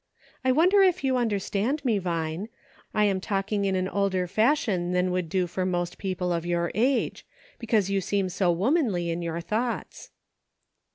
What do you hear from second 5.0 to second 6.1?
would do for most